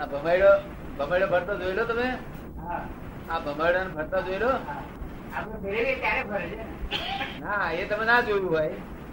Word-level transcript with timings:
આ 0.00 0.04
ભમાડો 0.04 0.50
ભમાડો 0.98 1.26
ભરતો 1.26 1.58
જોઈ 1.58 1.72
લો 1.72 1.84
તમે. 1.84 2.08
હા. 2.58 2.84
આ 3.30 3.38
ભમાડો 3.38 3.80
ને 3.84 4.22
જોઈ 4.22 4.38
લો. 4.38 4.52
ને. 7.40 7.82
એ 7.82 7.86
તમે 7.86 8.04
ના 8.04 8.20
જોયું 8.20 8.50
હોય. 8.50 8.68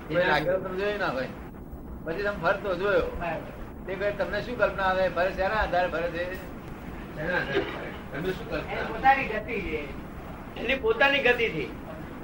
કોઈ 0.08 0.24
આગળ 0.24 0.60
તમે 0.60 0.78
જોયું 0.78 1.00
ના 1.00 1.08
હોય. 1.08 1.28
પછી 2.06 2.24
તમે 2.24 2.40
ફરતો 2.42 2.76
જોયો. 2.76 3.08
તે 3.86 3.96
ભાઈ 3.96 4.12
તમને 4.12 4.42
શું 4.42 4.58
કલ્પના 4.58 4.84
આવે? 4.84 5.10
ફરે 5.10 5.32
છે 5.32 5.48
ના 5.48 5.56
આધારે 5.56 5.88
ફરે 5.88 6.10
છે. 6.10 6.26
તમે 8.12 8.32
શું 8.32 8.48
એની 8.54 8.88
પોતાની 8.88 9.28
ગતિ 9.28 9.62
છે. 9.62 9.80
એની 10.58 10.76
પોતાની 10.76 11.20
ગતિથી. 11.20 11.70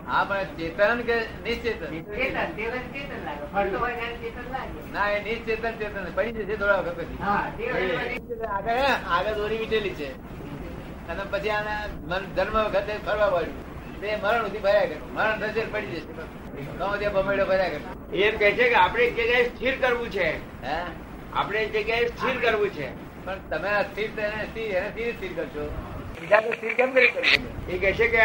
હા 0.08 0.24
પણ 0.24 0.44
ચેતન 0.58 1.02
કે 1.02 1.16
નિશ્ચેતન? 1.44 1.86
ચેતન 1.86 2.54
ચેતન 2.56 2.86
ચેતન 2.94 3.20
લાગે. 3.26 3.46
ફરતો 3.54 3.80
હોય 3.80 3.94
ત્યારે 3.94 4.18
ચેતન 4.18 4.48
લાગે. 4.52 4.94
ના 4.94 5.10
એ 5.10 5.20
નિશ્ચેતન 5.24 5.72
ચેતન. 5.72 6.08
પડી 6.16 6.32
જશે 6.32 6.56
થોડા 6.56 6.78
વખત 6.78 6.98
પછી. 6.98 7.18
હા 7.22 7.52
તે 7.58 7.72
વખતે 7.72 8.46
આગળ 8.46 8.80
આગળ 9.10 9.34
દોરી 9.34 9.58
વીટેલી 9.58 9.90
છે. 9.90 10.10
અને 11.10 11.24
પછી 11.32 11.50
આને 11.50 11.76
જન્મ 12.36 12.58
વખતે 12.58 12.94
ફરવા 13.06 13.30
પડ્યું 13.30 13.56
તે 14.02 14.16
મરણ 14.16 14.42
સુધી 14.42 14.60
ભર્યા 14.60 14.86
કરે. 14.86 14.98
મરણ 15.14 15.40
થશે 15.40 15.62
પડી 15.62 15.88
જશે. 15.88 16.12
તો 16.80 16.98
ત્યાં 16.98 17.14
ભમેડો 17.14 17.46
ભર્યા 17.46 17.70
કરે. 17.70 17.82
એમ 18.24 18.38
કે 18.38 18.52
છે 18.52 18.70
કે 18.70 18.76
આપણે 18.76 19.04
એક 19.04 19.16
જગ્યાએ 19.16 19.46
સ્થિર 19.46 19.76
કરવું 19.82 20.10
છે. 20.10 20.28
હે? 20.64 20.78
આપણે 21.34 21.60
એક 21.60 21.72
જગ્યાએ 21.74 22.08
સ્થિર 22.08 22.36
કરવું 22.42 22.70
છે. 22.70 22.88
પણ 23.26 23.38
તમે 23.50 23.72
સ્થિર 23.84 24.10
એને 24.20 24.90
સ્થિર 24.90 25.14
સ્થિર 25.16 25.34
કરશો. 25.36 25.66
બીજા 26.22 26.42
તો 26.42 26.52
સ્થિર 26.52 26.74
કેમ 26.74 26.92
કરી 26.92 27.12
કરી 27.12 27.42
એ 27.70 27.78
કે 27.78 27.94
છે 27.94 28.08
કે 28.08 28.24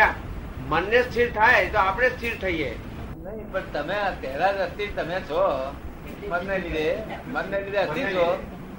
મનને 0.69 1.03
સ્થિર 1.03 1.33
થાય 1.33 1.67
તો 1.67 1.79
આપણે 1.79 2.09
સ્થિર 2.11 2.35
થઈએ. 2.39 2.71
નહીં 3.17 3.53
પણ 3.53 3.61
તમે 3.73 3.97
પહેલા 4.21 4.53
જ 4.53 4.57
અસ્થિર 4.57 4.89
તમે 4.97 5.21
છો. 5.21 5.43
મનને 6.29 6.59
લીધે 6.59 6.87
મનને 7.27 7.61
લીધે 7.61 7.79
અસ્થિર 7.79 8.11
છો. 8.13 8.27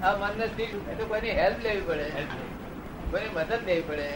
આ 0.03 0.16
મનને 0.17 0.47
સ્થિર 0.47 0.70
તો 0.97 1.05
કોઈની 1.05 1.31
હેલ્પ 1.31 1.57
લેવી 1.63 1.81
પડે? 1.81 2.09
કોઈની 3.11 3.30
મદદ 3.35 3.66
લેવી 3.66 3.81
પડે? 3.81 4.08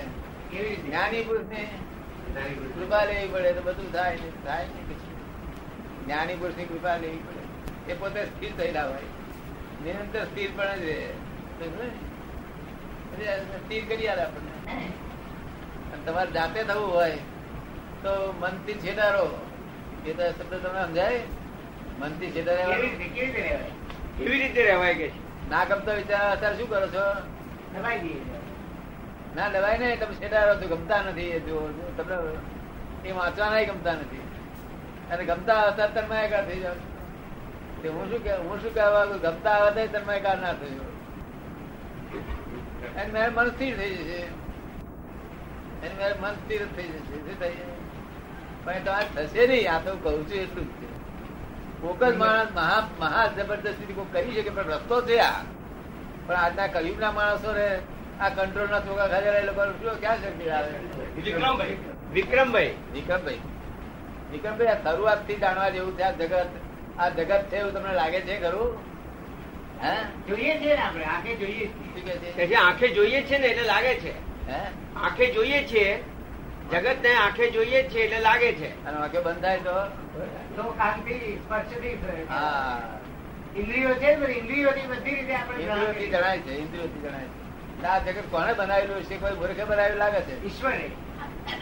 એવી? 0.54 0.76
જ્ઞાની 0.76 1.24
પુરુષની? 1.24 1.66
કૃપા 2.76 3.04
લેવી 3.06 3.28
પડે 3.28 3.54
તો 3.54 3.62
બધું 3.62 3.92
થાય 3.94 4.16
ને 4.16 4.30
થાય 4.46 4.66
ને. 4.66 4.96
જ્ઞાની 6.06 6.36
પુરુષની 6.36 6.66
કૃપા 6.66 6.96
લેવી 6.98 7.18
પડે. 7.18 7.92
એ 7.92 7.96
પોતે 8.00 8.26
સ્થિર 8.26 8.52
થયેલા 8.58 8.88
હોય. 8.88 9.06
નિરંતર 9.84 10.24
સ્થિર 10.24 10.50
પણ 10.56 10.76
જ 10.76 10.84
રહે. 10.84 11.04
સમજ્યો 11.60 11.84
ને? 11.84 11.90
એટલે 13.14 13.58
સ્થિર 13.58 13.86
કરી 13.86 14.08
આલે 14.08 14.22
આપણને. 14.22 14.88
તમારે 16.06 16.32
જાતે 16.32 16.64
થવું 16.64 16.94
હોય 16.94 17.18
તો 18.04 18.34
મનથી 18.40 18.74
છેડારો. 18.74 19.26
એ 20.06 20.14
તો 20.14 20.24
શબ્દ 20.32 20.54
તમને 20.54 20.82
સમજાય? 20.86 21.22
મનથી 22.00 22.32
છેડા 22.32 22.56
કેવી 24.18 24.40
રીતે 24.40 24.64
રહેવાય? 24.64 24.96
કે 24.96 25.12
ના 25.50 25.66
ગમતા 25.66 25.94
વિચાર 25.94 26.32
અત્યારે 26.32 26.58
શું 26.58 26.70
કરો 26.70 26.88
છો. 26.88 27.04
ના 29.36 29.48
લેવાય 29.48 29.78
ને 29.78 29.96
તમે 29.96 30.16
છેડારો 30.16 30.54
છો 30.62 30.68
ગમતા 30.68 31.02
નથી. 31.02 31.22
એ 31.22 31.40
જો 31.40 31.60
તમને 31.98 33.10
એ 33.10 33.12
વાંચવાના 33.12 33.64
ગમતા 33.64 33.94
નથી. 33.94 34.22
અને 35.12 35.24
ગમતા 35.26 35.54
આવતા 35.54 35.88
તન્માયકાર 35.88 36.50
થઈ 36.50 36.60
જાવ 36.60 36.76
તે 37.82 37.90
હું 37.90 38.10
શું 38.10 38.24
કે 38.24 38.34
હું 38.34 38.62
શું 38.62 38.74
કહેવા? 38.74 39.06
ગમતા 39.06 39.52
આવતા 39.52 39.86
તન્માયકાર 39.86 40.38
ના 40.38 40.54
થયો. 40.54 40.90
અને 42.96 43.10
મેં 43.14 43.34
મન 43.34 43.48
સ્થિર 43.50 43.78
થઈ 43.78 43.96
જશે. 43.96 44.22
અને 45.84 45.96
મેં 45.98 46.22
મન 46.22 46.32
સ્થિર 46.32 46.62
થઈ 46.76 46.84
જશે. 46.84 47.16
શું 47.16 47.40
થઈ 47.40 47.50
જશે? 47.50 47.83
પણ 48.66 48.84
તમારે 48.84 49.08
થશે 49.16 49.48
નહીં 49.48 49.72
આ 49.74 49.80
તો 49.80 49.96
કહું 49.96 50.30
છું 50.30 50.38
એટલું 50.38 50.66
જ 50.66 50.72
છે. 50.72 50.88
કોક 51.82 52.02
માણસ 52.18 52.52
મહા 52.56 52.90
મહા 53.00 53.28
જબરદસ્તી 53.28 53.94
કોઈ 53.94 54.06
કરી 54.14 54.32
શકે 54.32 54.50
પણ 54.50 54.62
રસ્તો 54.62 55.02
છે 55.02 55.20
આ. 55.20 55.42
પણ 56.28 56.36
આજના 56.36 56.68
કયુગના 56.68 57.12
માણસો 57.12 57.54
ને 57.54 57.80
આ 58.20 58.30
કંટ્રોલ 58.30 58.70
ના 58.70 58.80
ચોખા 58.80 59.08
ખાધેલા 59.08 59.40
એ 59.40 59.46
લોકો 59.46 59.66
શું 59.66 60.00
ક્યાં 60.00 60.18
શક્તિ 60.18 60.50
આવે 60.50 60.70
વિક્રમભાઈ. 61.16 61.78
વિક્રમભાઈ. 62.12 62.74
વિક્રમભાઈ. 62.94 63.42
વિક્રમભાઈ 64.32 64.68
આ 64.68 64.92
શરૂઆતથી 64.92 65.36
જાણવા 65.36 65.70
જેવું 65.70 65.98
છે 65.98 66.04
આ 66.04 66.12
જગત 66.12 66.50
આ 67.00 67.10
જગત 67.10 67.50
છે 67.50 67.58
એવું 67.58 67.74
તમને 67.74 67.94
લાગે 67.94 68.22
છે 68.22 68.40
ખરું? 68.40 68.78
હે? 69.82 69.94
જોઈએ 70.28 70.60
છીએ 70.60 70.78
આપણે 70.78 71.06
આંખે 71.06 71.36
જોઈએ 71.36 71.70
છે. 71.96 72.48
છે? 72.48 72.56
આંખે 72.56 72.88
જોઈએ 72.88 73.22
છે 73.22 73.38
ને 73.38 73.48
એટલે 73.48 73.64
લાગે 73.64 73.94
છે. 73.96 74.14
હે? 74.48 74.60
આંખે 74.96 75.26
જોઈએ 75.32 75.64
છે 75.64 76.13
જગત 76.72 76.96
ને 77.02 77.16
આંખે 77.16 77.50
જોઈએ 77.50 77.84
છે 77.84 78.00
એટલે 78.00 78.20
લાગે 78.20 78.54
છે. 78.54 78.86
અને 78.86 78.98
આંખે 78.98 79.20
બંધાય 79.20 79.58
તો? 79.58 79.74
તો 80.56 80.64
કાનથી 80.64 81.40
સ્પર્શથી. 81.46 82.26
હા. 82.30 82.82
ઇન્દ્રિયો 83.56 83.94
છે 83.94 84.12
ઇન્દ્રિયોની 84.38 84.82
બધી 84.82 85.16
રીતે 85.16 85.36
આપણે 85.36 85.64
ઇન્દ્રિયોથી 85.64 86.08
જણાય 86.08 86.40
છે 86.40 86.52
ઇન્દ્રિયોથી 86.52 87.00
જણાય 87.00 87.24
છે. 87.24 87.86
આ 87.86 88.00
જગત 88.00 88.32
કોને 88.32 88.54
બનાવેલું 88.54 89.04
છે 89.04 89.18
કોઈ 89.18 89.32
મૂર્ખે 89.32 89.64
બનાવેલું 89.64 89.98
લાગે 89.98 90.22
છે? 90.22 90.46
ઈશ્વરે. 90.46 90.92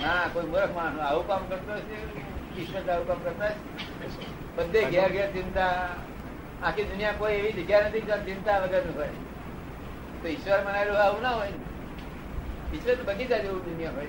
ના 0.01 0.27
કોઈ 0.33 0.45
મૂર્ખ 0.45 0.71
માણસ. 0.75 0.99
આવું 0.99 1.27
કામ 1.27 1.45
કરતો 1.45 1.73
હશે? 1.73 2.61
ઈશ્વર 2.61 2.91
આવું 2.91 3.07
કામ 3.07 3.19
કરતા? 3.19 3.51
બધે 4.55 4.85
ઘેર 4.85 5.11
ઘેર 5.11 5.31
ચિંતા. 5.31 5.89
આખી 6.63 6.83
દુનિયા 6.83 7.11
કોઈ 7.11 7.33
એવી 7.33 7.51
જગ્યા 7.51 7.81
નથી 7.81 8.01
જ્યાં 8.01 8.25
ચિંતા 8.25 8.59
વગરનું 8.59 8.95
હોય. 8.95 9.07
તો 10.21 10.27
ઈશ્વર 10.27 10.61
બનાવેલું 10.61 11.03
આવું 11.03 11.21
ના 11.21 11.29
હોય 11.29 11.47
ઈશ્વર 12.73 12.95
તો 12.95 13.03
બગીચા 13.03 13.37
જેવું 13.37 13.65
દુનિયા 13.65 13.91
હોય. 13.91 14.07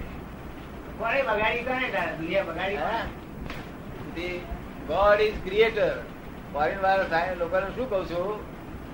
કોણે 1.03 1.23
બગાડી 1.29 1.63
કોને 1.69 1.87
દુનિયા 2.19 2.49
બગાડી 2.49 4.33
ગોડ 4.89 5.21
ઇઝ 5.21 5.39
ક્રિએટર 5.45 5.95
ફોરેન 6.53 6.81
વાળા 6.83 7.09
સાહેબ 7.13 7.39
લોકોને 7.39 7.69
શું 7.77 7.89
કહું 7.91 8.05
છું? 8.11 8.41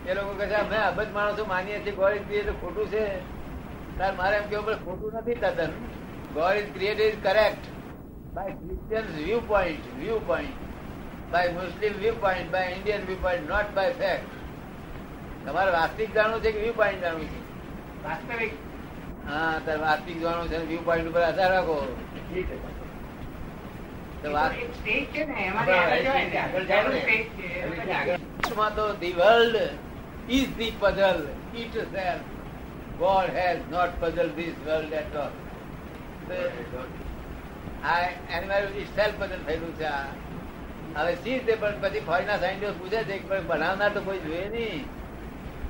એ 0.07 0.15
લોકો 0.15 0.33
કહે 0.39 0.47
છે 0.47 0.57
અમે 0.61 0.77
અબજ 0.77 1.09
માણસો 1.17 1.45
માનીએ 1.45 1.81
છીએ 1.81 1.97
ગોડ 1.99 2.15
ઇઝ 2.19 2.27
ક્રિએટર 2.29 2.55
ખોટું 2.63 2.87
છે. 2.89 3.05
તાર 3.99 4.13
મારે 4.21 4.37
એમ 4.37 4.47
કેવું 4.53 4.67
પડે 4.67 4.79
ખોટું 4.85 5.19
નથી 5.19 5.35
તદ્દન. 5.35 5.73
God 6.35 6.57
is 6.63 6.71
creator 6.77 7.05
is 7.09 7.21
correct 7.23 7.65
by 8.35 8.53
Christians 8.53 9.11
view 9.19 9.41
point 9.49 9.85
view 9.99 10.21
point 10.27 10.57
by 11.33 11.53
Muslim 11.53 11.93
view 11.99 12.21
point 12.21 12.51
by 12.53 12.69
Indian 12.77 13.03
view 13.07 13.23
point 13.23 13.51
not 13.51 13.75
by 13.75 13.93
fact 13.93 14.31
તમારે 15.47 15.71
વાસ્તવિક 15.71 16.11
જાણવું 16.15 16.41
છે 16.41 16.53
કે 16.53 16.61
વ્યૂ 16.61 16.79
પોઈન્ટ 16.81 17.03
જાણવું 17.03 17.29
છે? 17.35 17.41
વાસ્તવિક. 18.05 18.53
હા 19.28 19.61
તારે 19.66 19.81
વાસ્તવિક 19.81 20.21
જાણવું 20.21 20.49
છે 20.49 20.59
વ્યૂ 20.59 20.83
પોઈન્ટ 20.83 21.09
ઉપર 21.09 21.21
રાખો. 21.49 21.77
હવે 40.97 41.15
સી 41.15 41.31
રીતે 41.31 41.55
પણ 41.55 41.81
પછી 41.81 42.00
ફોરેનના 42.00 42.37
સાયન્ટિસ્ટ 42.37 42.81
પૂછે 42.81 43.05
છે 43.05 43.41
બનાવનાર 43.41 43.93
તો 43.93 44.00
કોઈ 44.00 44.19
જોઈએ 44.19 44.49
નહીં. 44.49 44.84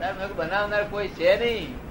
તાર 0.01 0.33
બનાવનાર 0.37 0.85
કોઈ 0.85 1.09
છે 1.09 1.37
નહીં. 1.37 1.88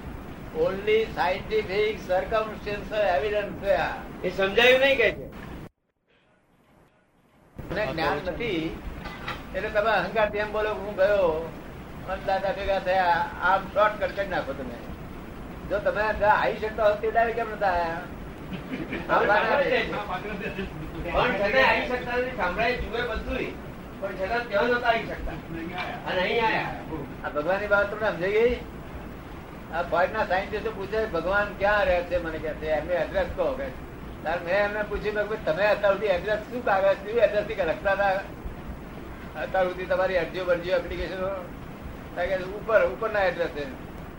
ઓનલી 0.64 1.02
સાયન્ટિફિક 1.16 1.96
સર્કમસ્ટન્સ 2.06 2.90
એવિડન્સ 3.14 3.54
છે 3.62 3.72
આ. 3.76 3.94
એ 4.22 4.30
સમજાયું 4.30 4.80
નહીં 4.82 4.96
કે 5.00 5.08
છે? 5.10 5.26
મને 7.56 7.82
જ્ઞાન 7.90 8.18
નથી. 8.26 8.62
એટલે 9.54 9.70
તમે 9.70 9.90
અહંકાર 9.92 10.28
તેમ 10.30 10.48
બોલો 10.52 10.70
હું 10.74 10.94
ગયો 10.96 11.28
અને 12.08 12.22
દાદા 12.26 12.52
ભેગા 12.58 12.80
થયા 12.80 13.18
આમ 13.48 13.62
શોર્ટકટ 13.74 14.12
કરી 14.16 14.30
નાખો 14.30 14.52
તમે. 14.54 14.78
જો 15.70 15.76
તમે 15.80 16.02
આવી 16.04 16.58
શકતા 16.62 16.86
હોત 16.88 17.00
તે 17.02 17.08
દાવે 17.16 17.32
કેમ 17.38 17.50
નતા? 17.56 17.74
આમ 19.08 19.22
ના 19.26 19.38
પણ 19.40 19.60
છતાં 21.34 21.64
આવી 21.64 21.86
શકતા 21.88 22.16
નથી 22.16 22.36
સાંભળાય 22.36 22.76
જુએ 22.82 23.02
બધું 23.10 23.44
પણ 24.00 24.14
છતાં 24.18 24.44
ત્યાં 24.48 24.70
નતા 24.72 24.90
આવી 24.90 25.06
શકતા. 25.10 25.36
અને 26.06 26.20
અહીં 26.20 26.44
આયા. 26.44 26.74
આ 27.24 27.30
ભગવાનની 27.30 27.70
બાબત 27.74 27.90
તમને 27.92 28.10
સમજાઈ 28.10 28.34
ગઈ? 28.38 28.56
આ 29.74 29.82
ફોરેનના 29.84 30.26
સાયન્ટિસ્ટો 30.26 30.70
પૂછે 30.70 31.00
ભગવાન 31.12 31.48
ક્યાં 31.58 31.84
રહે 31.84 31.96
છે? 32.08 32.18
મને 32.18 32.38
કહે 32.38 32.52
છે 32.60 32.68
એમને 32.72 32.94
એડ્રેસ 32.94 33.28
કહો 33.36 33.48
કે 33.58 33.66
તાર 34.24 34.38
મેં 34.46 34.56
એમને 34.58 34.84
પૂછ્યું 34.84 35.28
કે 35.28 35.36
તમે 35.44 35.64
અત્યાર 35.66 35.94
સુધી 35.94 36.14
એડ્રેસ 36.16 36.40
શું 36.50 36.64
કાગળ 36.64 36.96
શું 37.02 37.18
એડ્રેસથી 37.26 37.66
લખતા 37.70 37.94
હતા? 37.94 38.22
અત્યાર 39.42 39.66
સુધી 39.68 39.90
તમારી 39.92 40.18
અરજીઓ 40.18 40.44
બરજીઓ 40.44 40.74
એપ્લિકેશન 40.76 42.42
ઉપર 42.58 42.80
ઉપરના 42.86 43.26
એડ્રેસ 43.30 43.52
છે. 43.54 43.64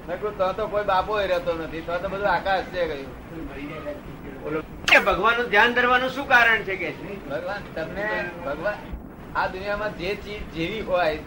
મેં 0.07 0.15
કહ્યું 0.19 0.37
તો 0.37 0.53
તો 0.53 0.67
કોઈ 0.67 0.85
બાપો 0.85 1.19
રહેતો 1.25 1.51
નથી 1.53 1.81
તો 1.81 1.99
તો 2.03 2.07
બધું 2.09 2.29
આકાશ 2.29 2.71
છે 2.73 2.81
કહ્યું. 2.85 3.09
બોલો. 4.43 4.59
કે 4.85 4.99
ભગવાનનું 5.01 5.47
ધ્યાન 5.49 5.73
ધરવાનું 5.73 6.09
શું 6.11 6.27
કારણ 6.27 6.63
છે 6.63 6.75
કે? 6.77 6.95
ભગવાન 7.29 7.61
તમને 7.75 8.07
ભગવાન 8.45 8.77
આ 9.35 9.47
દુનિયામાં 9.47 9.93
જે 9.99 10.17
ચીજ 10.23 10.41
જેવી 10.55 10.81
હોય 10.81 11.17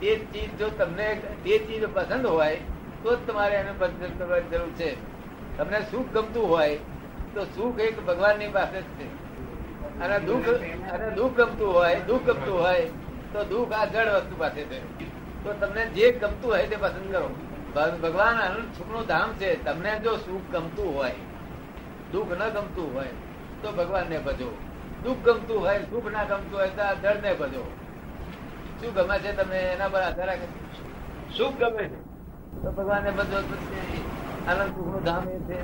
તે 0.00 0.10
ચીજ 0.32 0.50
જો 0.58 0.68
તમને 0.78 1.08
તે 1.44 1.54
ચીજ 1.66 1.82
પસંદ 1.94 2.26
હોય 2.26 2.58
તો 3.02 3.16
જ 3.16 3.18
તમારે 3.26 3.54
એને 3.54 3.72
બંધન 3.72 4.18
કરવાની 4.18 4.48
જરૂર 4.48 4.70
છે. 4.70 4.90
તમને 5.58 5.80
સુખ 5.90 6.06
ગમતું 6.06 6.48
હોય, 6.48 6.76
તો 7.34 7.44
સુખ 7.44 7.78
એક 7.78 8.06
ભગવાનની 8.06 8.48
પાસે 8.48 8.80
છે. 8.80 9.06
અને 10.00 10.20
દુઃખ 10.20 10.48
અને 10.92 11.10
દુઃખ 11.10 11.32
ગમતું 11.32 11.74
હોય, 11.74 12.00
દુઃખ 12.00 12.22
ગમતું 12.22 12.60
હોય, 12.60 12.84
તો 13.32 13.44
દુઃખ 13.44 13.72
આ 13.72 13.84
જળ 13.84 14.08
વસ્તુ 14.08 14.36
પાસે 14.38 14.62
છે. 14.62 15.04
તો 15.44 15.52
તમને 15.52 15.86
જે 15.86 16.12
ગમતું 16.12 16.50
હોય 16.50 16.66
તે 16.66 16.76
પસંદ 16.76 17.12
કરો. 17.12 17.28
ભગવાન 18.02 18.36
અનંત 18.36 18.78
સુખનું 18.78 19.06
ધામ 19.06 19.32
છે. 19.32 19.64
તમને 19.64 19.98
જો 19.98 20.16
સુખ 20.16 20.52
ગમતું 20.52 20.96
હોય, 20.96 21.14
દુઃખ 22.12 22.32
ન 22.32 22.48
ગમતું 22.48 22.94
હોય, 22.94 23.12
તો 23.62 23.72
ભગવાનને 23.72 24.18
ભજો. 24.18 24.56
દુઃખ 25.04 25.16
ગમતું 25.16 25.60
હોય, 25.60 25.78
સુખ 25.78 26.10
ના 26.10 26.24
ગમતું 26.24 26.58
હોય, 26.58 26.68
તો 26.68 26.82
આ 26.82 26.94
જળને 26.94 27.34
ભજો. 27.34 27.64
શું 28.80 28.94
ગમે 28.94 29.18
છે 29.18 29.36
તમને? 29.36 29.58
એના 29.58 29.88
પર 29.88 30.00
આધાર 30.00 30.26
રાખે 30.26 30.46
સુખ 31.38 31.56
ગમે 31.56 31.84
છે. 31.84 32.07
તો 32.52 32.68
ભજો 32.72 33.38
પછી 33.50 34.02
આનંદ 34.48 34.70
સુખનું 34.74 35.02
ધામ 35.04 35.24
એ 35.28 35.36
છે. 35.48 35.58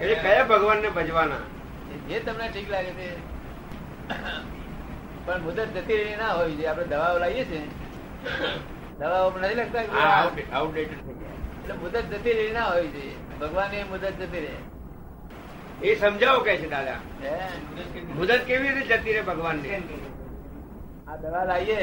એટલે 0.00 0.16
કયા 0.24 0.44
ભગવાનને 0.50 0.88
ભજવાના? 0.98 1.44
જે 2.08 2.16
તમને 2.20 2.46
ઠીક 2.48 2.68
લાગે 2.74 2.92
છે 2.98 3.08
પણ 5.24 5.40
મુદત 5.44 5.60
જતી 5.76 5.98
રહી 6.00 6.18
ના 6.22 6.32
હોય 6.36 6.54
છે 6.58 6.64
આપણે 6.66 6.86
દવાઓ 6.92 7.18
લાવીએ 7.22 7.44
છીએ. 7.44 7.64
દવાઓ 9.00 9.28
નથી 9.38 9.58
લગતા 9.60 9.84
આઉટડેટેડ 10.58 11.02
થઈ 11.06 11.16
ગયા. 11.20 11.36
એટલે 11.60 11.74
મુદત 11.82 11.96
જતી 12.12 12.36
રહી 12.38 12.54
ના 12.58 12.68
હોય 12.70 12.88
છે 12.94 13.04
ભગવાન 13.40 13.74
એ 13.74 13.84
મુદત 13.90 14.04
જતી 14.20 14.42
રહે. 14.46 14.54
એ 15.82 15.96
સમજાવો 15.96 16.40
કે 16.46 16.52
છે 16.62 16.68
દાદા. 16.74 17.00
મુદત 18.16 18.40
કેવી 18.48 18.72
રીતે 18.78 18.96
જતી 18.96 19.14
રહે 19.18 19.22
ભગવાન 19.30 19.58
આ 21.08 21.16
દવા 21.22 21.44
લાવીએ 21.44 21.80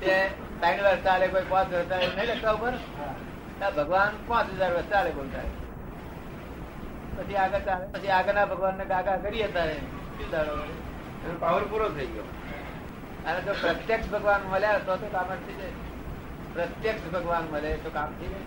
તે 0.00 0.14
ત્રણ 0.60 0.80
વર્ષ 0.84 1.02
ચાલે 1.06 1.26
કોઈ 1.34 1.46
પાંચ 1.52 1.68
વર્ષ 1.72 1.88
ચાલે 1.90 2.06
નહીં 2.16 2.28
લખતા 2.30 2.54
ઉપર? 2.58 2.74
ભગવાન 3.78 4.12
પાંચ 4.28 4.48
હજાર 4.58 4.70
વર્ષ 4.76 4.88
ચાલે 4.92 5.10
બોલતા 5.18 5.46
પછી 7.16 7.38
આગળ 7.44 7.62
ચાલે. 7.68 7.84
પછી 7.94 8.12
આગળના 8.18 8.46
ભગવાન 8.52 8.74
ને 8.80 8.84
કાકા 8.92 9.18
કરીએ 9.24 9.48
તારે. 9.56 9.76
શું 10.16 10.28
દાડો 10.32 10.52
પાવર 11.42 11.64
પૂરો 11.70 11.88
થઈ 11.96 12.08
ગયો. 12.14 12.26
અને 13.26 13.40
જો 13.46 13.52
પ્રત્યક્ષ 13.62 14.08
ભગવાન 14.14 14.42
મળ્યા 14.52 14.84
તો 14.86 14.92
તો 15.02 15.08
કામ 15.16 15.28
થઈ 15.46 15.56
જાય. 15.60 15.74
પ્રત્યક્ષ 16.54 17.04
ભગવાન 17.14 17.44
મળે 17.52 17.70
તો 17.84 17.90
કામ 17.96 18.10
થઈ 18.20 18.30
જાય. 18.32 18.46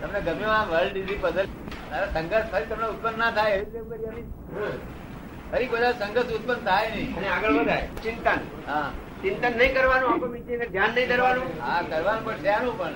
તમને 0.00 0.20
ગમ્યું 0.26 0.54
આ 0.54 0.64
વર્લ્ડ 0.70 0.94
ડિઝી 0.94 1.20
પઝલ 1.24 1.48
સંઘર્ષ 2.14 2.48
ફરી 2.52 2.68
તમને 2.70 2.86
ઉત્પન્ન 2.94 3.16
ના 3.22 3.32
થાય 3.38 3.54
એવી 3.56 3.84
કરી. 3.90 4.24
ફરી 5.52 5.68
બધા 5.68 5.92
સંઘર્ષ 5.92 6.32
ઉત્પન્ન 6.32 6.64
થાય 6.64 6.90
નહીં. 6.90 7.16
અને 7.16 7.28
આગળ 7.28 7.52
વધાય. 7.52 7.86
ચિંતન. 8.02 8.38
હા. 8.66 8.90
ચિંતન 9.22 9.58
નહીં 9.58 9.74
કરવાનું 9.74 10.10
આંખો 10.10 10.26
મીચીને 10.26 10.66
ધ્યાન 10.66 10.90
નહીં 10.94 11.08
ધરવાનું. 11.08 11.62
હા 11.62 11.82
કરવાનું 11.82 12.24
પણ 12.24 12.42
ધ્યાનું 12.42 12.78
પણ? 12.78 12.94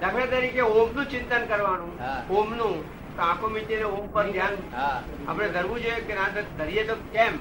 દાખલા 0.00 0.26
તરીકે 0.26 0.60
ઓમનું 0.60 1.04
ચિંતન 1.04 1.46
કરવાનું. 1.46 1.92
ઓમનું 2.30 2.76
તો 3.16 3.22
આખો 3.22 3.48
મીચીને 3.48 3.82
ઓમ 3.82 4.06
પર 4.06 4.30
ધ્યાન. 4.32 4.54
હા. 4.74 5.02
આપણે 5.28 5.48
ધરવું 5.48 5.82
જોઈએ 5.82 6.00
કે 6.00 6.14
ના 6.14 6.28
ધરીએ 6.58 6.86
તો 6.86 6.94
કેમ? 6.94 7.38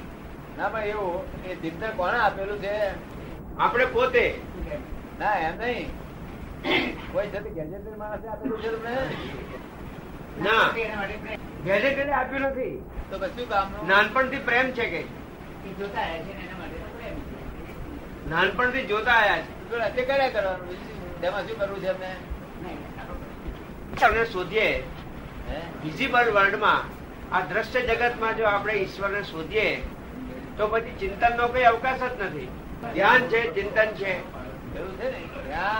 ના 0.57 0.67
પણ 0.67 0.79
એવું 0.79 1.45
એ 1.45 1.55
ચિંતન 1.55 1.89
કોને 1.95 2.17
આપેલું 2.17 2.59
છે? 2.61 2.75
આપણે 3.57 3.85
પોતે. 3.85 4.41
ના 5.19 5.35
એમ 5.39 5.57
નહીં. 5.57 5.89
કોઈ 7.11 7.27
જતી 7.27 7.49
ગેજેટેડ 7.49 7.97
માણસે 7.97 8.27
આપેલું 8.27 8.61
છે 8.61 8.67
તમને? 8.67 8.97
ના. 10.43 10.67
ગેજેટેડ 11.65 12.09
આપ્યું 12.09 12.41
નથી. 12.41 12.81
તો 13.09 13.19
કશું 13.19 13.49
કામ 13.49 13.87
નાનપણથી 13.87 14.37
પ્રેમ 14.37 14.71
છે 14.71 14.85
કે? 14.89 15.03
નાનપણથી 18.29 18.85
જોતા 18.85 19.11
આવ્યા 19.11 19.41
છે. 19.41 19.75
અત્યારે 19.75 20.01
કર્યા 20.01 20.29
કરવાનું? 20.29 21.21
તેમાં 21.21 21.47
શું 21.47 21.59
કરવું 21.59 21.79
છે 21.81 21.87
એમને? 21.87 22.15
આપણે 24.03 24.25
શોધીએ. 24.25 24.83
વિઝિબલ 25.83 26.31
વર્લ્ડમાં 26.31 26.97
આ 27.35 27.41
દ્રશ્ય 27.41 27.81
જગતમાં 27.81 28.37
જો 28.37 28.45
આપણે 28.45 28.73
ઈશ્વરને 28.73 29.23
શોધીએ 29.23 29.75
તો 30.57 30.67
પછી 30.67 30.95
ચિંતનનો 30.99 31.47
કોઈ 31.47 31.63
અવકાશ 31.63 31.99
જ 31.99 32.21
નથી. 32.21 32.47
ધ્યાન 32.93 33.21
છે 33.21 33.55
ચિંતન 33.55 33.85
છે. 33.85 34.13
એવું 34.13 34.97
છે 34.97 35.11
ને? 35.11 35.19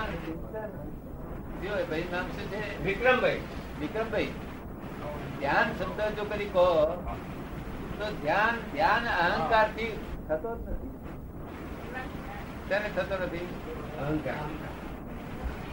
ચિંતન. 0.09 1.89
ભાઈ 1.89 2.03
નામ 2.11 2.21
શું 2.21 2.51
છે? 2.51 2.83
વિક્રમભાઈ. 2.83 3.39
વિક્રમભાઈ. 3.79 4.27
ધ્યાન 5.39 5.83
શબ્દ 5.83 6.15
જો 6.15 6.23
કરી 6.23 6.45
કહો 6.45 6.85
તો 7.99 8.11
ધ્યાન 8.21 8.71
ધ્યાન 8.71 9.07
અહંકારથી 9.07 9.99
થતો 10.29 10.57
જ 10.57 10.69
નથી. 10.69 10.89
તેને 12.69 12.89
થતો 12.89 13.23
નથી. 13.23 13.47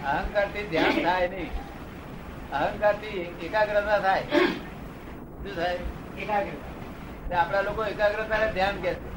અહંકાર. 0.05 0.49
થી 0.49 0.67
ધ્યાન 0.69 1.05
થાય 1.05 1.29
નહીં. 1.29 1.51
અહંકારથી 2.53 3.07
એકાગ્રતા 3.43 3.99
થાય. 3.99 4.23
શું 4.23 5.57
થાય? 5.57 5.79
એકાગ્રતા. 6.19 7.41
આપણા 7.41 7.61
લોકો 7.61 7.85
એકાગ્રતા 7.85 8.39
ને 8.39 8.53
ધ્યાન 8.53 8.77
કે 8.77 8.95
છે. 8.95 9.15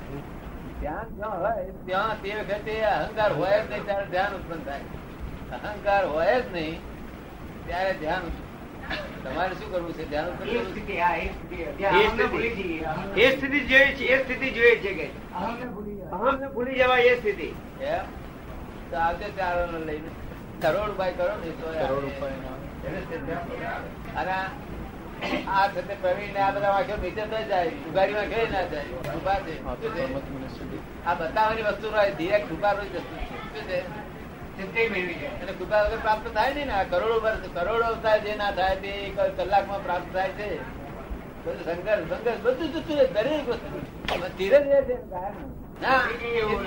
ધ્યાન 0.80 1.16
જ્યાં 1.16 1.42
હોય 1.42 1.72
ત્યાં 1.86 2.22
તે 2.22 2.36
વખતે 2.36 2.82
અહંકાર 2.82 3.34
હોય 3.34 3.64
જ 3.64 3.70
નહીં 3.70 3.86
ત્યારે 3.86 4.06
ધ્યાન 4.06 4.34
ઉત્પન્ન 4.34 4.60
થાય. 4.60 4.80
અહંકાર 5.52 6.06
હોય 6.06 6.42
જ 6.42 6.52
નહીં 6.52 6.80
ત્યારે 7.68 7.94
ધ્યાન 7.94 8.22
ઉત્પન્ન- 8.22 8.47
તમારે 9.24 9.56
શું 9.56 9.72
કરવું 9.72 9.94
છે? 9.94 10.10
ધ્યાન 10.10 10.28
એ 13.16 13.32
સ્થિતિ 13.32 13.60
જોઈએ 13.60 13.94
છે 13.96 14.04
એ 14.04 14.24
સ્થિતિ 14.24 14.50
જોઈએ 14.50 14.76
છે 14.76 14.94
કે. 14.94 15.10
અહમને 16.12 16.48
ભૂલી 16.48 16.76
જવાય 16.76 17.02
એ 17.02 17.18
સ્થિતિ. 17.18 17.56
એમ? 17.82 18.06
તો 18.92 18.98
આવજે 18.98 19.26
ચારો 19.38 19.72
ને 19.72 19.86
લઈને. 19.86 20.10
કરોડ 20.62 20.96
બાય 20.98 21.12
કરો 21.12 21.36
ને 21.36 21.50
તો 21.50 21.68
અને 24.16 24.32
આ 25.48 25.68
સાથે 25.68 25.96
પ્રવીણ 26.02 26.34
ને 26.34 26.40
આ 26.40 26.52
બધા 26.52 26.70
વાક્યો 26.70 26.98
નીચે 26.98 27.22
તો 27.22 27.44
જાય. 27.48 27.68
ઉગાડીમાં 27.68 28.26
ગઈ 28.26 28.48
ના 28.52 28.62
જાય. 28.62 28.84
ઊભા 29.16 29.40
છે. 29.40 29.64
આ 31.06 31.14
બતાવવાની 31.14 31.62
વસ્તુ 31.62 31.90
હોય 31.90 32.12
ધીરે 32.12 32.40
જ 32.40 32.44
વસ્તુ 32.44 32.86
છે 32.90 33.00
શું 33.00 33.68
છે? 33.68 34.07
અને 34.58 35.54
કૃપા 35.54 35.84
વગર 35.84 36.00
પ્રાપ્ત 36.02 36.28
થાય 36.34 36.54
નહીં 36.54 36.70
ને 36.70 36.78
કરોડો 36.92 37.18
વર્ષ 37.20 37.54
કરોડો 37.56 37.86
અવતાર 37.86 38.18
જે 38.22 38.34
ના 38.36 38.52
થાય 38.54 38.76
તે 38.78 38.92
એક 39.02 39.16
કલાકમાં 39.38 39.82
પ્રાપ્ત 39.84 40.10
થાય 40.14 40.32
છે. 40.38 40.50
સંઘર્ષ 41.58 42.08
સંઘર્ષ 42.12 42.42
બધું 42.44 42.70
જતું 42.74 42.96
રહે 42.98 43.06
દરેક 43.16 43.48
વસ્તુ. 43.48 43.78
ધીરે 44.38 44.60
ધીરે 44.60 44.82
છે 44.84 44.96
ના. 45.12 46.02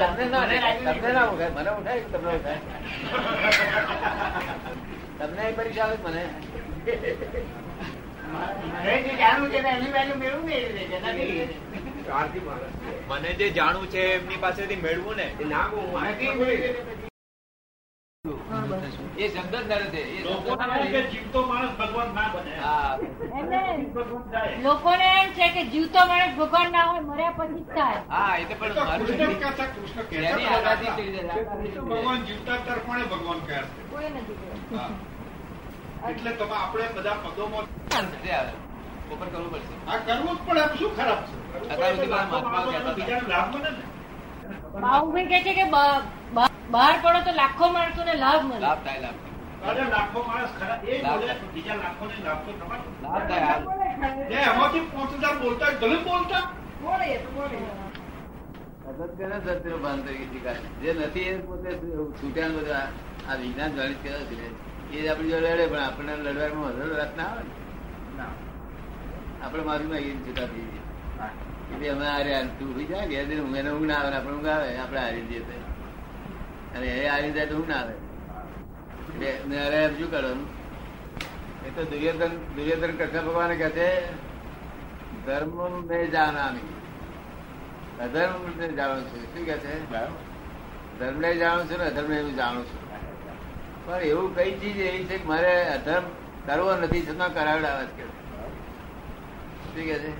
તમને 0.01 0.25
ના 0.27 0.45
તમને 0.87 1.11
ના 1.13 1.27
ઉઠાય 1.27 1.51
મને 1.53 1.71
ઉઠાય 1.73 2.03
તમને 2.13 2.31
ઉઠાય? 2.33 2.61
તમને 5.19 5.45
પરીક્ષા 5.53 5.87
આવે 5.87 5.99
મને? 6.07 6.25
મને 13.11 13.31
જે 13.35 13.47
જાણવું 13.51 13.89
છે 13.89 14.03
એમની 14.15 14.39
પાસેથી 14.39 14.77
મેળવું 14.79 15.17
ને. 15.17 15.27
એ 18.23 18.29
શબ્દ 19.27 19.55
જ 19.55 19.77
નડે 19.81 20.01
છે 20.07 20.23
લોકોને 20.25 20.75
એમ 20.91 21.07
જીવતો 21.11 21.41
માણસ 21.43 21.73
ભગવાન 21.75 22.11
ના 22.11 22.29
બને. 22.29 22.55
હા. 22.59 22.99
એમને 23.35 23.61
ભગવાન 23.89 24.25
થાય. 24.31 24.57
લોકોને 24.59 25.07
એમ 25.15 25.29
છે 25.33 25.47
કે 25.51 25.63
જીવતો 25.67 26.01
માણસ 26.07 26.35
ભગવાન 26.37 26.69
ના 26.71 26.85
હોય 26.85 27.03
મર્યા 27.03 27.33
પછી 27.33 27.61
જ 27.61 27.71
થાય. 27.71 28.01
હા 28.09 28.33
એ 28.37 28.45
તો 28.45 28.55
પણ. 28.55 28.73
ભગવાન 31.87 32.21
જીવતા 32.27 32.59
તરફણે 32.61 33.05
ભગવાન 33.07 33.41
કહે 33.43 33.57
છે. 33.57 33.83
કોઈ 33.91 34.11
નથી 34.11 34.37
એટલે 36.09 36.31
તમે 36.33 36.55
આપણે 36.55 36.87
બધા 36.95 37.17
પદોમાં 37.25 37.67
ઉપર 39.11 39.27
કરવું 39.29 39.51
પડશે. 39.53 39.75
આ 39.87 39.99
કરવું 40.01 40.37
જ 40.37 40.41
પડે 40.43 40.61
એમ 40.63 40.73
શું 40.77 40.93
ખરાબ 40.95 41.21
છે. 41.25 41.35
બીજાને 42.97 43.29
લાભ 43.29 43.49
મને 43.55 43.71
બાહુભાઈ 44.77 45.29
કે 45.29 45.39
છે 45.43 45.53
કે 45.55 45.65
બહાર 46.35 46.95
પડો 47.05 47.21
તો 47.27 47.33
લાખો 47.33 47.67
માણસોને 47.77 48.15
લાભ 48.25 48.43
મળે. 48.45 48.61
લાભ 48.61 48.81
થાય 48.85 49.01
લાભ 49.01 49.19
થાય. 49.21 49.89
લાખો 49.95 50.19
માણસ 50.29 50.53
ખરા 50.59 50.79
એ 50.85 50.99
બોલે 51.03 51.27
થાય. 51.27 51.39
તો 51.41 51.47
બીજા 51.55 51.77
લાભ 51.83 51.97
તો 52.01 52.53
થવાનો. 52.61 52.89
લાભ 53.05 53.23
થાય 53.29 53.47
એમાંથી 54.45 54.85
પાંચ 54.93 55.13
હજાર 55.23 55.37
બોલતા 55.43 55.71
હોય, 55.83 55.99
બોલતા? 56.09 56.43
અગત્યના 58.91 59.41
સત્યનું 59.41 59.81
ભાન 59.83 59.99
તરીકે 60.03 60.27
સ્વીકારે. 60.31 60.61
જે 60.83 60.91
નથી 60.93 61.29
એ 61.31 61.35
પોતે 61.39 61.71
છૂટ્યા 62.19 62.55
બધા. 62.57 62.87
આ 63.29 63.35
વિજ્ઞાન 63.37 63.73
ગણિત 63.73 63.99
કેવા 64.03 64.25
છે. 64.31 64.37
એ 64.93 65.09
આપણી 65.09 65.31
જોડે 65.33 65.51
લડે 65.55 65.67
પણ 65.67 65.83
આપણને 65.83 66.13
લડવામાં 66.17 66.73
વધારે 66.73 66.95
રાત 67.01 67.13
ના 67.17 67.29
આવે 67.31 67.43
ને. 67.43 67.53
આપણે 69.43 69.63
મારું 69.63 69.89
માંગીને 69.89 70.21
છૂટા 70.27 70.49
થઈ 70.53 70.65
જઈએ 70.65 70.83
એટલે 71.73 71.87
અમે 71.91 72.05
હાર્યા 72.07 72.49
તું 72.59 72.69
ઊભી 72.69 72.89
જાય 72.91 73.07
ઘેર 73.09 73.41
ઊંઘ 73.43 73.59
એને 73.61 73.71
ઊંઘ 73.71 73.89
ના 73.91 73.99
આવે 74.01 74.11
ને 74.11 74.17
આપણે 74.17 74.35
ઊંઘ 74.37 74.51
આવે 74.55 74.69
આપણે 74.79 75.01
હારી 75.01 75.27
જઈએ 75.31 75.43
અને 76.75 76.87
એ 76.87 77.09
આવી 77.09 77.33
જાય 77.33 77.47
તો 77.47 77.55
ઊંઘ 77.57 77.69
ના 77.69 77.81
આવે. 77.83 77.95
ને 79.49 79.57
અરે 79.67 79.79
એમ 79.85 79.93
શું 79.99 80.11
કરવાનું 80.11 80.49
એ 81.67 81.71
તો 81.77 81.83
દુર્યોધન 81.85 82.33
દુર્યોધન 82.57 82.93
કૃષ્ણ 82.97 83.25
ભગવાન 83.27 83.53
કહે 83.57 83.71
છે 83.79 83.89
ધર્મ 85.27 85.57
મેં 85.89 86.11
જાનામી. 86.11 86.69
અધર્મ 88.01 88.33
ને 88.59 88.67
જાણું 88.69 89.03
છું 89.11 89.23
શું 89.33 89.45
કે 89.45 89.57
છે? 89.65 89.73
ધર્મ 90.99 91.17
ને 91.21 91.31
જાણું 91.37 91.65
છું 91.71 91.79
ને 91.79 91.85
અધર્મ 91.85 92.09
ને 92.11 92.21
હું 92.23 92.35
જાણું 92.37 92.65
છું. 92.65 92.81
પણ 93.87 94.01
એવું 94.13 94.29
કઈ 94.37 94.53
ચીજ 94.61 94.79
એવી 94.79 95.05
છે 95.05 95.17
કે 95.19 95.27
મારે 95.29 95.53
અધર્મ 95.75 96.05
કરવો 96.47 96.73
નથી 96.77 97.07
છતાં 97.07 97.31
કરાવડાવે 97.35 97.85
છે 97.87 98.03
કે 98.03 98.05
શું 99.63 99.85
કે 99.89 99.97
છે? 100.03 100.11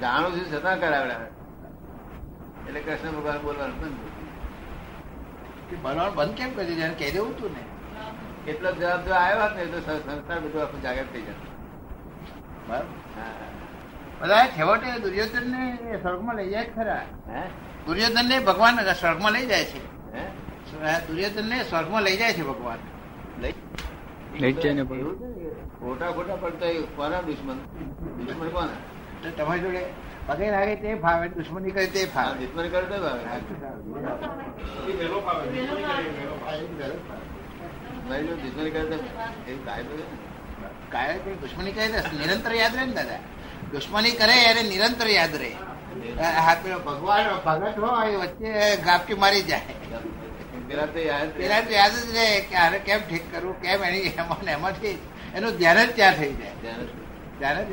જાણું 0.00 0.30
છું 0.36 0.46
છતાં 0.52 0.76
કરાવડાવે 0.80 1.28
એટલે 2.70 2.80
કૃષ્ણ 2.80 3.14
ભગવાન 3.16 3.38
બોલવાનું 3.42 3.78
બંધ 3.80 3.98
બનાવવાનું 5.82 6.14
બંધ 6.14 6.34
કેમ 6.34 6.50
કરી 6.54 6.66
દીધું? 6.66 6.98
કહી 6.98 7.12
દેવું 7.12 7.32
તું 7.38 7.50
ને. 7.52 7.62
એટલો 8.50 8.70
જવાબ 8.72 9.00
જો 9.06 9.12
આવ્યો 9.14 9.40
હોત 9.42 9.56
ને 9.56 9.64
તો 9.72 9.78
સંસાર 9.80 10.38
બધું 10.40 10.62
આખું 10.62 10.80
જાગૃત 10.82 11.08
થઈ 11.12 11.22
જતું 11.22 11.50
બરાબર? 12.68 12.86
બધા 14.20 14.46
છેવટે 14.46 14.88
દુર્યોધન 15.00 15.46
ને 15.50 15.62
સ્વર્ગમાં 16.02 16.34
લઈ 16.36 16.50
જાય 16.50 16.66
ખરા. 16.76 17.02
હે? 17.32 17.42
દુર્યોધન 17.86 18.26
ને 18.28 18.36
ભગવાન 18.38 18.74
સ્વર્ગમાં 18.92 19.32
લઈ 19.32 19.46
જાય 19.46 19.64
છે. 19.64 19.80
દુર્યોધન 21.08 21.46
ને 21.48 21.58
સ્વર્ગમાં 21.62 22.02
લઈ 22.02 22.16
જાય 22.16 22.32
છે 22.32 22.42
ભગવાન. 22.42 22.80
લઈ 23.42 23.54
લઈ 24.40 24.52
જ 24.52 24.54
એવું 24.56 24.62
છે 24.62 24.70
ને? 24.72 24.82
ખોટા 25.80 26.10
ખોટા 26.10 26.36
પડતા 26.36 26.66
કોના 26.96 27.20
દુશ્મન 27.20 27.58
દુશ્મન 28.18 28.48
કોના? 28.48 28.78
તમારી 29.36 29.60
જોડે 29.60 29.82
પગે 30.26 30.50
લાગે 30.50 30.74
તે 30.76 30.94
ફાવે 30.94 31.28
દુશ્મની 31.28 31.70
કરે 31.70 31.86
તે 31.86 32.06
ફાવે. 32.06 32.46
દુશ્મન 32.46 32.68
કરે 32.68 32.82
તો 32.82 32.96
ફાવે. 33.02 33.22
દુશ્મની 38.42 38.70
કરે 38.70 38.84
તે 38.84 38.96
કાયદો 40.92 41.34
દુશ્મની 41.34 41.72
કરે 41.72 41.86
નિરંતર 41.88 42.52
યાદ 42.54 42.76
રહે 42.76 42.84
ને 42.86 42.92
દાદા? 42.92 43.18
દુશ્મની 43.72 44.10
કરે 44.10 44.36
એને 44.50 44.62
નિરંતર 44.68 45.08
યાદ 45.08 45.36
રહે. 45.36 45.52
ભગવાન 46.86 47.24
ભગત 47.46 47.78
હોય 47.78 48.10
એ 48.10 48.16
વચ્ચે 48.16 48.76
ગાપટી 48.76 49.14
મારી 49.14 49.42
જાય. 49.42 49.62
પેલા 50.68 50.86
તો 50.86 50.98
યાદ 50.98 51.28
પેલા 51.30 51.60
તો 51.60 51.72
યાદ 51.72 51.92
જ 51.92 52.14
રહે 52.16 52.40
કે 52.40 52.56
આને 52.56 52.78
કેમ 52.78 53.00
ઠીક 53.08 53.32
કરવું 53.34 53.62
કેમ 53.62 53.84
એની 53.84 53.98
એમાં 53.98 54.50
એમાંથી 54.50 54.98
એનું 55.34 55.52
ધ્યાન 55.52 55.86
જ 55.86 55.96
ત્યાં 55.96 56.14
થઈ 56.14 56.32
જાય. 56.34 56.54
ધ્યાન 56.62 56.82
જ. 56.82 56.88
ધ્યાન 57.38 57.64
જ 57.64 57.66